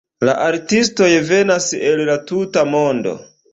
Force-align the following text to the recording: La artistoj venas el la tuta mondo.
La 0.27 0.33
artistoj 0.45 1.09
venas 1.27 1.69
el 1.91 2.03
la 2.11 2.17
tuta 2.35 2.67
mondo. 2.75 3.17